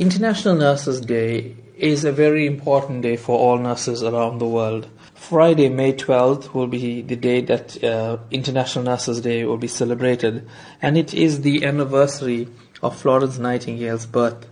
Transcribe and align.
International 0.00 0.54
Nurses 0.54 1.00
Day 1.00 1.56
is 1.76 2.04
a 2.04 2.12
very 2.12 2.46
important 2.46 3.02
day 3.02 3.16
for 3.16 3.36
all 3.36 3.58
nurses 3.58 4.00
around 4.00 4.38
the 4.38 4.46
world. 4.46 4.88
Friday, 5.16 5.68
May 5.68 5.92
12th, 5.92 6.54
will 6.54 6.68
be 6.68 7.02
the 7.02 7.16
day 7.16 7.40
that 7.40 7.82
uh, 7.82 8.18
International 8.30 8.84
Nurses 8.84 9.20
Day 9.20 9.44
will 9.44 9.56
be 9.56 9.66
celebrated, 9.66 10.48
and 10.80 10.96
it 10.96 11.14
is 11.14 11.40
the 11.40 11.64
anniversary 11.64 12.46
of 12.80 12.96
Florence 12.96 13.38
Nightingale's 13.38 14.06
birth. 14.06 14.46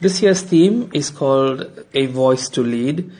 This 0.00 0.20
year's 0.20 0.42
theme 0.42 0.90
is 0.92 1.08
called 1.08 1.86
A 1.94 2.04
Voice 2.04 2.50
to 2.50 2.62
Lead, 2.62 3.10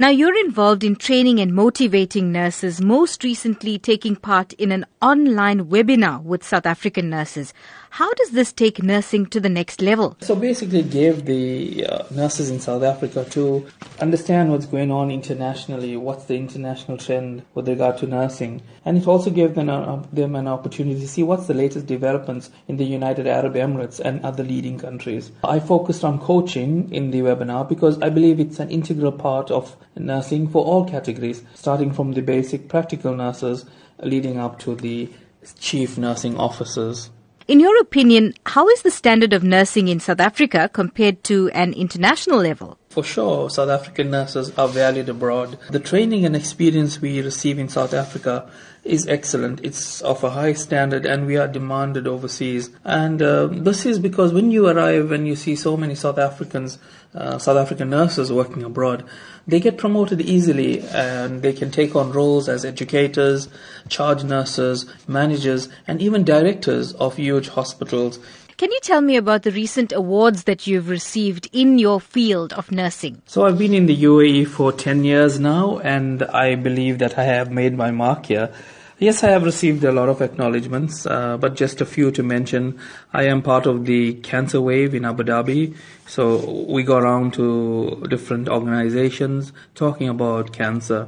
now, 0.00 0.10
you're 0.10 0.38
involved 0.38 0.84
in 0.84 0.94
training 0.94 1.40
and 1.40 1.52
motivating 1.52 2.30
nurses, 2.30 2.80
most 2.80 3.24
recently 3.24 3.80
taking 3.80 4.14
part 4.14 4.52
in 4.52 4.70
an 4.70 4.86
online 5.02 5.64
webinar 5.64 6.22
with 6.22 6.44
South 6.44 6.66
African 6.66 7.10
nurses. 7.10 7.52
How 7.90 8.12
does 8.14 8.30
this 8.30 8.52
take 8.52 8.80
nursing 8.80 9.26
to 9.26 9.40
the 9.40 9.48
next 9.48 9.80
level? 9.80 10.16
So, 10.20 10.36
basically, 10.36 10.84
gave 10.84 11.24
the 11.24 11.84
uh, 11.84 12.04
nurses 12.12 12.48
in 12.48 12.60
South 12.60 12.84
Africa 12.84 13.24
to 13.30 13.66
understand 14.00 14.52
what's 14.52 14.66
going 14.66 14.92
on 14.92 15.10
internationally, 15.10 15.96
what's 15.96 16.26
the 16.26 16.36
international 16.36 16.96
trend 16.96 17.42
with 17.54 17.66
regard 17.66 17.98
to 17.98 18.06
nursing, 18.06 18.62
and 18.84 18.98
it 18.98 19.08
also 19.08 19.30
gave 19.30 19.56
them, 19.56 19.68
uh, 19.68 19.96
them 20.12 20.36
an 20.36 20.46
opportunity 20.46 21.00
to 21.00 21.08
see 21.08 21.24
what's 21.24 21.48
the 21.48 21.54
latest 21.54 21.86
developments 21.86 22.50
in 22.68 22.76
the 22.76 22.84
United 22.84 23.26
Arab 23.26 23.54
Emirates 23.54 23.98
and 23.98 24.24
other 24.24 24.44
leading 24.44 24.78
countries. 24.78 25.32
I 25.42 25.58
focused 25.58 26.04
on 26.04 26.20
coaching 26.20 26.92
in 26.92 27.10
the 27.10 27.22
webinar 27.22 27.68
because 27.68 28.00
I 28.00 28.10
believe 28.10 28.38
it's 28.38 28.60
an 28.60 28.70
integral 28.70 29.10
part 29.10 29.50
of 29.50 29.76
nursing 29.98 30.48
for 30.48 30.64
all 30.64 30.84
categories, 30.88 31.42
starting 31.54 31.92
from 31.92 32.12
the 32.12 32.22
basic 32.22 32.68
practical 32.68 33.14
nurses 33.14 33.64
leading 34.02 34.38
up 34.38 34.58
to 34.60 34.74
the 34.74 35.10
chief 35.58 35.98
nursing 35.98 36.36
officers. 36.36 37.10
In 37.46 37.60
your 37.60 37.80
opinion, 37.80 38.34
how 38.44 38.68
is 38.68 38.82
the 38.82 38.90
standard 38.90 39.32
of 39.32 39.42
nursing 39.42 39.88
in 39.88 40.00
South 40.00 40.20
Africa 40.20 40.68
compared 40.70 41.24
to 41.24 41.48
an 41.50 41.72
international 41.72 42.40
level? 42.40 42.78
For 42.88 43.04
sure, 43.04 43.50
South 43.50 43.68
African 43.68 44.10
nurses 44.10 44.50
are 44.56 44.66
valued 44.66 45.10
abroad. 45.10 45.58
The 45.70 45.78
training 45.78 46.24
and 46.24 46.34
experience 46.34 47.00
we 47.00 47.20
receive 47.20 47.58
in 47.58 47.68
South 47.68 47.92
Africa 47.92 48.50
is 48.82 49.06
excellent. 49.06 49.60
It's 49.62 50.00
of 50.00 50.24
a 50.24 50.30
high 50.30 50.54
standard 50.54 51.04
and 51.04 51.26
we 51.26 51.36
are 51.36 51.46
demanded 51.46 52.06
overseas. 52.06 52.70
And 52.84 53.20
uh, 53.20 53.48
this 53.48 53.84
is 53.84 53.98
because 53.98 54.32
when 54.32 54.50
you 54.50 54.66
arrive 54.66 55.12
and 55.12 55.28
you 55.28 55.36
see 55.36 55.54
so 55.54 55.76
many 55.76 55.94
South 55.94 56.16
Africans, 56.16 56.78
uh, 57.14 57.36
South 57.36 57.58
African 57.58 57.90
nurses 57.90 58.32
working 58.32 58.62
abroad, 58.62 59.04
they 59.46 59.60
get 59.60 59.76
promoted 59.76 60.22
easily 60.22 60.80
and 60.88 61.42
they 61.42 61.52
can 61.52 61.70
take 61.70 61.94
on 61.94 62.12
roles 62.12 62.48
as 62.48 62.64
educators, 62.64 63.48
charge 63.90 64.24
nurses, 64.24 64.86
managers, 65.06 65.68
and 65.86 66.00
even 66.00 66.24
directors 66.24 66.94
of 66.94 67.16
huge 67.16 67.48
hospitals. 67.48 68.18
Can 68.58 68.72
you 68.72 68.80
tell 68.82 69.00
me 69.00 69.14
about 69.14 69.44
the 69.44 69.52
recent 69.52 69.92
awards 69.92 70.42
that 70.42 70.66
you've 70.66 70.88
received 70.88 71.48
in 71.52 71.78
your 71.78 72.00
field 72.00 72.52
of 72.54 72.72
nursing? 72.72 73.22
So 73.24 73.46
I've 73.46 73.56
been 73.56 73.72
in 73.72 73.86
the 73.86 73.96
UAE 73.96 74.48
for 74.48 74.72
10 74.72 75.04
years 75.04 75.38
now 75.38 75.78
and 75.78 76.24
I 76.24 76.56
believe 76.56 76.98
that 76.98 77.16
I 77.16 77.22
have 77.22 77.52
made 77.52 77.76
my 77.76 77.92
mark 77.92 78.26
here. 78.26 78.52
Yes, 78.98 79.22
I 79.22 79.28
have 79.28 79.44
received 79.44 79.84
a 79.84 79.92
lot 79.92 80.08
of 80.08 80.20
acknowledgements, 80.20 81.06
uh, 81.06 81.36
but 81.36 81.54
just 81.54 81.80
a 81.80 81.86
few 81.86 82.10
to 82.10 82.24
mention. 82.24 82.80
I 83.12 83.26
am 83.26 83.42
part 83.42 83.66
of 83.66 83.84
the 83.84 84.14
Cancer 84.14 84.60
Wave 84.60 84.92
in 84.92 85.04
Abu 85.04 85.22
Dhabi. 85.22 85.76
So 86.08 86.64
we 86.68 86.82
go 86.82 86.96
around 86.96 87.34
to 87.34 88.04
different 88.10 88.48
organizations 88.48 89.52
talking 89.76 90.08
about 90.08 90.52
cancer. 90.52 91.06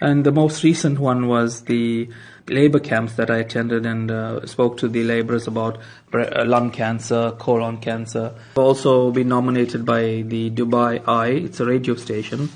And 0.00 0.24
the 0.24 0.32
most 0.32 0.64
recent 0.64 0.98
one 0.98 1.28
was 1.28 1.62
the 1.66 2.08
labor 2.50 2.80
camps 2.80 3.14
that 3.14 3.30
I 3.30 3.38
attended 3.38 3.86
and 3.86 4.10
uh, 4.10 4.44
spoke 4.46 4.76
to 4.78 4.88
the 4.88 5.04
laborers 5.04 5.46
about 5.46 5.78
uh, 6.12 6.44
lung 6.44 6.70
cancer, 6.70 7.32
colon 7.38 7.78
cancer. 7.78 8.34
I've 8.52 8.58
also 8.58 9.10
been 9.10 9.28
nominated 9.28 9.86
by 9.86 10.24
the 10.26 10.50
Dubai 10.50 11.06
Eye, 11.08 11.28
it's 11.28 11.60
a 11.60 11.64
radio 11.64 11.94
station, 11.94 12.48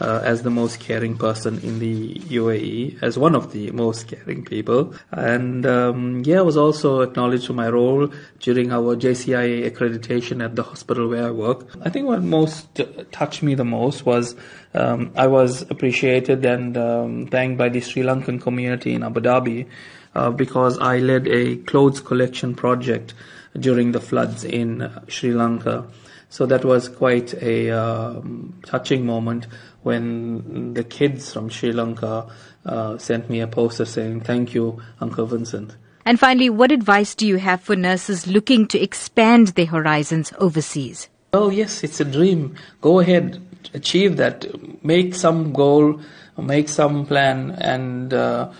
uh, 0.00 0.20
as 0.24 0.42
the 0.42 0.50
most 0.50 0.80
caring 0.80 1.16
person 1.16 1.58
in 1.60 1.78
the 1.78 2.14
UAE, 2.14 3.02
as 3.02 3.18
one 3.18 3.34
of 3.34 3.52
the 3.52 3.70
most 3.70 4.08
caring 4.08 4.44
people. 4.44 4.94
And 5.10 5.66
um, 5.66 6.22
yeah, 6.24 6.38
I 6.38 6.42
was 6.42 6.56
also 6.56 7.00
acknowledged 7.00 7.46
for 7.46 7.52
my 7.52 7.68
role 7.68 8.10
during 8.40 8.72
our 8.72 8.96
JCIA 8.96 9.70
accreditation 9.70 10.44
at 10.44 10.56
the 10.56 10.62
hospital 10.62 11.08
where 11.08 11.26
I 11.26 11.30
work. 11.30 11.66
I 11.82 11.90
think 11.90 12.06
what 12.06 12.22
most 12.22 12.80
touched 13.12 13.42
me 13.42 13.54
the 13.54 13.64
most 13.64 14.06
was 14.06 14.36
um, 14.74 15.12
I 15.16 15.26
was 15.26 15.62
appreciated 15.62 16.44
and 16.44 16.76
um, 16.76 17.26
thanked 17.26 17.58
by 17.58 17.68
the 17.68 17.80
Sri 17.80 18.02
Lankan 18.02 18.40
community 18.40 18.94
in 18.94 19.02
Abu 19.02 19.20
Dhabi 19.20 19.66
uh, 20.14 20.30
because 20.30 20.78
I 20.78 20.98
led 20.98 21.28
a 21.28 21.56
clothes 21.56 22.00
collection 22.00 22.54
project 22.54 23.14
during 23.58 23.92
the 23.92 24.00
floods 24.00 24.44
in 24.44 24.90
Sri 25.08 25.32
Lanka. 25.32 25.86
So 26.30 26.46
that 26.46 26.64
was 26.64 26.88
quite 26.88 27.34
a 27.42 27.70
um, 27.70 28.60
touching 28.66 29.06
moment 29.06 29.46
when 29.82 30.74
the 30.74 30.84
kids 30.84 31.32
from 31.32 31.48
Sri 31.48 31.72
Lanka 31.72 32.26
uh, 32.66 32.98
sent 32.98 33.30
me 33.30 33.40
a 33.40 33.46
poster 33.46 33.84
saying, 33.84 34.20
Thank 34.20 34.54
you, 34.54 34.82
Uncle 35.00 35.26
Vincent. 35.26 35.76
And 36.04 36.18
finally, 36.18 36.50
what 36.50 36.72
advice 36.72 37.14
do 37.14 37.26
you 37.26 37.36
have 37.36 37.60
for 37.60 37.76
nurses 37.76 38.26
looking 38.26 38.66
to 38.68 38.78
expand 38.78 39.48
their 39.48 39.66
horizons 39.66 40.32
overseas? 40.38 41.08
Well, 41.32 41.52
yes, 41.52 41.84
it's 41.84 42.00
a 42.00 42.04
dream. 42.04 42.56
Go 42.80 43.00
ahead, 43.00 43.42
achieve 43.74 44.16
that. 44.16 44.46
Make 44.82 45.14
some 45.14 45.52
goal, 45.52 46.00
make 46.38 46.70
some 46.70 47.04
plan, 47.04 47.50
and 47.60 48.14
uh, 48.14 48.50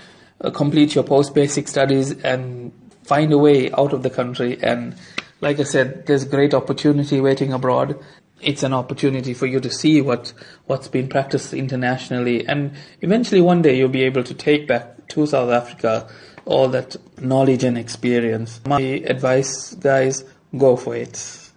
Uh, 0.40 0.50
complete 0.50 0.94
your 0.94 1.04
post 1.04 1.34
basic 1.34 1.66
studies 1.66 2.12
and 2.22 2.72
find 3.02 3.32
a 3.32 3.38
way 3.38 3.70
out 3.72 3.92
of 3.92 4.02
the 4.02 4.10
country 4.10 4.56
and 4.62 4.94
like 5.40 5.60
I 5.60 5.64
said, 5.64 6.06
there's 6.06 6.24
great 6.24 6.54
opportunity 6.54 7.20
waiting 7.20 7.52
abroad. 7.52 7.98
It's 8.40 8.62
an 8.62 8.72
opportunity 8.72 9.34
for 9.34 9.46
you 9.46 9.60
to 9.60 9.70
see 9.70 10.00
what 10.00 10.32
what's 10.66 10.88
been 10.88 11.08
practiced 11.08 11.52
internationally, 11.52 12.46
and 12.46 12.72
eventually 13.00 13.40
one 13.40 13.62
day 13.62 13.76
you'll 13.76 13.88
be 13.88 14.04
able 14.04 14.24
to 14.24 14.34
take 14.34 14.68
back 14.68 15.08
to 15.08 15.26
South 15.26 15.50
Africa 15.50 16.08
all 16.44 16.68
that 16.68 16.96
knowledge 17.20 17.64
and 17.64 17.76
experience. 17.76 18.60
My 18.66 18.80
advice, 18.80 19.74
guys, 19.74 20.24
go 20.56 20.76
for 20.76 20.94
it. 20.94 21.47